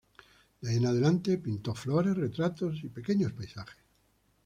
De 0.63 0.67
ahí 0.71 0.77
en 0.77 0.87
adelante 0.87 1.37
pintó 1.37 1.75
flores, 1.75 2.17
retratos 2.17 2.83
y 2.83 2.89
pequeños 2.89 3.33
paisajes. 3.33 3.77